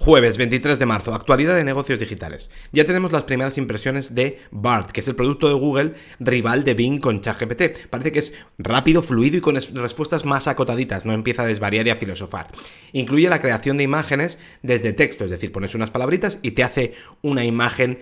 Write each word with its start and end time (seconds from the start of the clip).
Jueves 0.00 0.38
23 0.38 0.78
de 0.78 0.86
marzo, 0.86 1.12
actualidad 1.12 1.56
de 1.56 1.64
negocios 1.64 1.98
digitales. 1.98 2.52
Ya 2.70 2.84
tenemos 2.84 3.10
las 3.10 3.24
primeras 3.24 3.58
impresiones 3.58 4.14
de 4.14 4.38
BART, 4.52 4.92
que 4.92 5.00
es 5.00 5.08
el 5.08 5.16
producto 5.16 5.48
de 5.48 5.54
Google 5.54 5.94
rival 6.20 6.62
de 6.62 6.74
Bing 6.74 7.00
con 7.00 7.20
ChatGPT. 7.20 7.88
Parece 7.90 8.12
que 8.12 8.20
es 8.20 8.38
rápido, 8.58 9.02
fluido 9.02 9.38
y 9.38 9.40
con 9.40 9.56
respuestas 9.56 10.24
más 10.24 10.46
acotaditas, 10.46 11.04
no 11.04 11.12
empieza 11.12 11.42
a 11.42 11.46
desvariar 11.46 11.88
y 11.88 11.90
a 11.90 11.96
filosofar. 11.96 12.46
Incluye 12.92 13.28
la 13.28 13.40
creación 13.40 13.76
de 13.76 13.82
imágenes 13.82 14.38
desde 14.62 14.92
texto, 14.92 15.24
es 15.24 15.32
decir, 15.32 15.50
pones 15.50 15.74
unas 15.74 15.90
palabritas 15.90 16.38
y 16.42 16.52
te 16.52 16.62
hace 16.62 16.94
una 17.20 17.44
imagen 17.44 17.98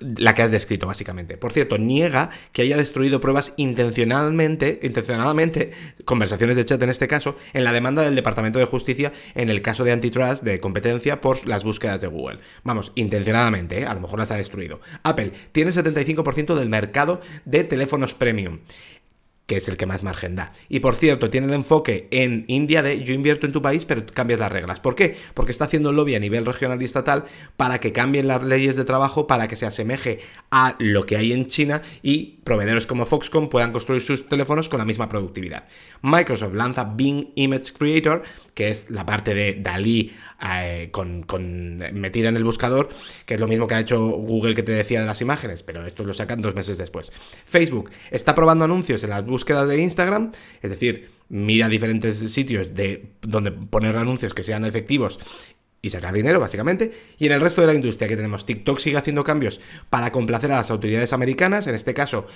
la 0.00 0.34
que 0.34 0.42
has 0.42 0.50
descrito, 0.50 0.86
básicamente. 0.86 1.36
Por 1.36 1.52
cierto, 1.52 1.78
niega 1.78 2.30
que 2.52 2.62
haya 2.62 2.76
destruido 2.76 3.20
pruebas 3.20 3.54
intencionalmente, 3.56 4.80
intencionadamente, 4.82 5.70
conversaciones 6.04 6.56
de 6.56 6.64
chat 6.64 6.82
en 6.82 6.88
este 6.88 7.08
caso, 7.08 7.36
en 7.52 7.64
la 7.64 7.72
demanda 7.72 8.02
del 8.02 8.16
Departamento 8.16 8.58
de 8.58 8.64
Justicia 8.64 9.12
en 9.34 9.50
el 9.50 9.62
caso 9.62 9.84
de 9.84 9.92
antitrust 9.92 10.42
de 10.42 10.60
competencia 10.60 11.20
por 11.20 11.46
las 11.46 11.64
búsquedas 11.64 12.00
de 12.00 12.08
Google. 12.08 12.40
Vamos, 12.64 12.92
intencionadamente, 12.94 13.80
¿eh? 13.80 13.86
a 13.86 13.94
lo 13.94 14.00
mejor 14.00 14.18
las 14.18 14.30
ha 14.30 14.36
destruido. 14.36 14.80
Apple 15.02 15.32
tiene 15.52 15.70
75% 15.70 16.54
del 16.54 16.68
mercado 16.68 17.20
de 17.44 17.64
teléfonos 17.64 18.14
premium 18.14 18.60
que 19.50 19.56
es 19.56 19.68
el 19.68 19.76
que 19.76 19.84
más 19.84 20.04
margen 20.04 20.36
da. 20.36 20.52
Y 20.68 20.78
por 20.78 20.94
cierto, 20.94 21.28
tiene 21.28 21.48
el 21.48 21.54
enfoque 21.54 22.06
en 22.12 22.44
India 22.46 22.84
de 22.84 23.02
yo 23.02 23.12
invierto 23.12 23.46
en 23.46 23.52
tu 23.52 23.60
país, 23.60 23.84
pero 23.84 24.06
cambias 24.06 24.38
las 24.38 24.52
reglas. 24.52 24.78
¿Por 24.78 24.94
qué? 24.94 25.16
Porque 25.34 25.50
está 25.50 25.64
haciendo 25.64 25.90
lobby 25.90 26.14
a 26.14 26.20
nivel 26.20 26.46
regional 26.46 26.80
y 26.80 26.84
estatal 26.84 27.24
para 27.56 27.80
que 27.80 27.90
cambien 27.90 28.28
las 28.28 28.44
leyes 28.44 28.76
de 28.76 28.84
trabajo 28.84 29.26
para 29.26 29.48
que 29.48 29.56
se 29.56 29.66
asemeje 29.66 30.20
a 30.52 30.76
lo 30.78 31.04
que 31.04 31.16
hay 31.16 31.32
en 31.32 31.48
China 31.48 31.82
y 32.00 32.38
proveedores 32.44 32.86
como 32.86 33.06
Foxconn 33.06 33.48
puedan 33.48 33.72
construir 33.72 34.02
sus 34.02 34.28
teléfonos 34.28 34.68
con 34.68 34.78
la 34.78 34.84
misma 34.84 35.08
productividad. 35.08 35.64
Microsoft 36.02 36.54
lanza 36.54 36.84
Bing 36.84 37.32
Image 37.34 37.72
Creator, 37.76 38.22
que 38.54 38.68
es 38.68 38.88
la 38.88 39.04
parte 39.04 39.34
de 39.34 39.54
Dalí 39.54 40.12
eh, 40.42 40.90
con, 40.92 41.78
metida 41.92 42.28
en 42.28 42.36
el 42.36 42.44
buscador, 42.44 42.88
que 43.26 43.34
es 43.34 43.40
lo 43.40 43.48
mismo 43.48 43.66
que 43.66 43.74
ha 43.74 43.80
hecho 43.80 44.00
Google 44.00 44.54
que 44.54 44.62
te 44.62 44.72
decía 44.72 45.00
de 45.00 45.06
las 45.06 45.20
imágenes, 45.20 45.64
pero 45.64 45.84
esto 45.84 46.04
lo 46.04 46.14
sacan 46.14 46.40
dos 46.40 46.54
meses 46.54 46.78
después. 46.78 47.10
Facebook 47.44 47.90
está 48.12 48.34
probando 48.34 48.64
anuncios 48.64 49.02
en 49.02 49.10
las 49.10 49.24
búsquedas 49.26 49.39
de 49.44 49.78
Instagram, 49.78 50.32
es 50.62 50.70
decir, 50.70 51.10
mira 51.28 51.68
diferentes 51.68 52.18
sitios 52.32 52.74
de 52.74 53.12
donde 53.22 53.52
poner 53.52 53.96
anuncios 53.96 54.34
que 54.34 54.42
sean 54.42 54.64
efectivos 54.64 55.18
y 55.82 55.90
sacar 55.90 56.12
dinero, 56.12 56.40
básicamente. 56.40 56.92
Y 57.18 57.26
en 57.26 57.32
el 57.32 57.40
resto 57.40 57.60
de 57.60 57.68
la 57.68 57.74
industria 57.74 58.08
que 58.08 58.16
tenemos, 58.16 58.44
TikTok 58.44 58.78
sigue 58.78 58.98
haciendo 58.98 59.24
cambios 59.24 59.60
para 59.88 60.12
complacer 60.12 60.52
a 60.52 60.56
las 60.56 60.70
autoridades 60.70 61.12
americanas, 61.12 61.66
en 61.66 61.74
este 61.74 61.94
caso 61.94 62.26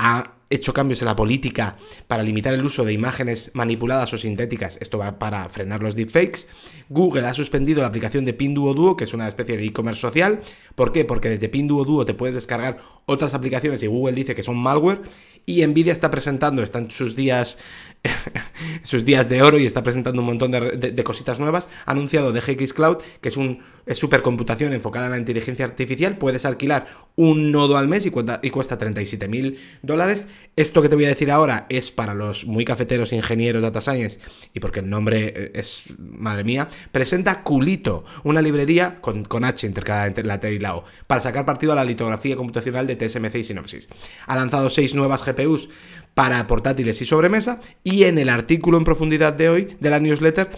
ha 0.00 0.32
hecho 0.48 0.72
cambios 0.72 1.00
en 1.00 1.06
la 1.06 1.14
política 1.14 1.76
para 2.08 2.24
limitar 2.24 2.52
el 2.52 2.64
uso 2.64 2.84
de 2.84 2.92
imágenes 2.92 3.52
manipuladas 3.54 4.12
o 4.12 4.18
sintéticas. 4.18 4.78
Esto 4.80 4.98
va 4.98 5.18
para 5.18 5.48
frenar 5.48 5.82
los 5.82 5.94
deepfakes. 5.94 6.48
Google 6.88 7.26
ha 7.26 7.34
suspendido 7.34 7.82
la 7.82 7.86
aplicación 7.86 8.24
de 8.24 8.32
Pinduoduo, 8.32 8.96
que 8.96 9.04
es 9.04 9.14
una 9.14 9.28
especie 9.28 9.56
de 9.56 9.64
e-commerce 9.64 10.00
social. 10.00 10.40
¿Por 10.74 10.90
qué? 10.90 11.04
Porque 11.04 11.28
desde 11.28 11.48
Pinduoduo 11.48 12.04
te 12.04 12.14
puedes 12.14 12.34
descargar 12.34 12.78
otras 13.06 13.34
aplicaciones 13.34 13.82
y 13.82 13.86
Google 13.86 14.14
dice 14.14 14.34
que 14.34 14.42
son 14.42 14.56
malware. 14.56 15.02
Y 15.46 15.64
Nvidia 15.64 15.92
está 15.92 16.10
presentando, 16.10 16.62
están 16.62 16.90
sus 16.90 17.14
días, 17.14 17.58
sus 18.82 19.04
días 19.04 19.28
de 19.28 19.42
oro 19.42 19.58
y 19.58 19.66
está 19.66 19.82
presentando 19.82 20.20
un 20.20 20.26
montón 20.26 20.50
de, 20.50 21.04
cositas 21.04 21.40
nuevas. 21.40 21.68
Ha 21.86 21.92
anunciado 21.92 22.32
DGX 22.32 22.72
Cloud, 22.72 22.98
que 23.20 23.28
es 23.28 23.36
un 23.36 23.60
supercomputación 23.90 24.72
enfocada 24.72 25.06
en 25.06 25.12
la 25.12 25.18
inteligencia 25.18 25.64
artificial. 25.64 26.16
Puedes 26.16 26.44
alquilar 26.44 26.86
un 27.16 27.50
nodo 27.52 27.76
al 27.76 27.88
mes 27.88 28.06
y, 28.06 28.10
cuesta, 28.10 28.40
y 28.42 28.50
cuesta 28.50 28.78
37 28.78 29.28
mil 29.28 29.58
dólares. 29.82 30.28
Esto 30.56 30.82
que 30.82 30.88
te 30.88 30.94
voy 30.94 31.06
a 31.06 31.08
decir 31.08 31.30
ahora 31.30 31.66
es 31.68 31.90
para 31.90 32.14
los 32.14 32.46
muy 32.46 32.64
cafeteros 32.64 33.12
ingenieros 33.12 33.62
data 33.62 33.80
science 33.80 34.18
y 34.54 34.60
porque 34.60 34.80
el 34.80 34.90
nombre 34.90 35.32
eh, 35.34 35.50
es, 35.54 35.86
madre 35.98 36.44
mía, 36.44 36.68
presenta 36.92 37.42
Culito, 37.42 38.04
una 38.24 38.42
librería 38.42 39.00
con, 39.00 39.24
con 39.24 39.44
H 39.44 39.66
intercalada 39.66 40.06
entre 40.06 40.24
la 40.24 40.40
T 40.40 40.52
y 40.52 40.58
la 40.58 40.76
O, 40.76 40.84
para 41.06 41.20
sacar 41.20 41.44
partido 41.44 41.72
a 41.72 41.76
la 41.76 41.84
litografía 41.84 42.36
computacional 42.36 42.86
de 42.86 42.96
TSMC 42.96 43.36
y 43.36 43.44
Synopsys. 43.44 43.88
Ha 44.26 44.36
lanzado 44.36 44.70
seis 44.70 44.94
nuevas 44.94 45.24
GPUs 45.24 45.68
para 46.14 46.46
portátiles 46.46 47.00
y 47.00 47.04
sobremesa 47.04 47.60
y 47.84 48.04
en 48.04 48.18
el 48.18 48.28
artículo 48.28 48.78
en 48.78 48.84
profundidad 48.84 49.32
de 49.32 49.48
hoy 49.48 49.68
de 49.80 49.90
la 49.90 50.00
newsletter 50.00 50.50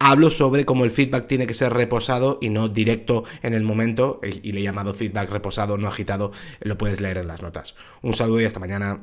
hablo 0.00 0.30
sobre 0.30 0.64
cómo 0.64 0.84
el 0.84 0.90
feedback 0.90 1.26
tiene 1.26 1.46
que 1.46 1.54
ser 1.54 1.72
reposado 1.72 2.38
y 2.40 2.48
no 2.48 2.68
directo 2.68 3.24
en 3.42 3.54
el 3.54 3.62
momento, 3.62 4.20
y 4.22 4.52
le 4.52 4.60
he 4.60 4.62
llamado 4.64 4.94
feedback 4.94 5.30
reposado, 5.30 5.76
no 5.76 5.86
agitado, 5.86 6.32
lo 6.60 6.76
puedes 6.76 7.00
leer 7.00 7.18
en 7.18 7.28
las 7.28 7.42
notas. 7.42 7.76
Un 8.02 8.14
saludo 8.14 8.40
y 8.40 8.46
hasta 8.46 8.58
mañana. 8.58 9.00